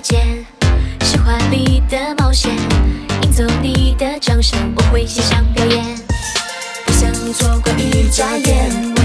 [0.00, 0.44] 见，
[1.00, 2.50] 是华丽的冒险，
[3.22, 5.84] 赢走你的掌声，我会献上表演，
[6.84, 8.95] 不想错过一眨眼。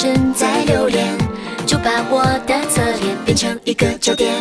[0.00, 1.04] 身在留恋，
[1.66, 4.32] 就把我的侧脸变成一个焦点。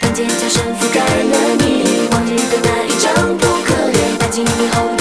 [0.00, 4.93] 房间叫声覆盖了你，往日的那一张扑克脸，把记以后。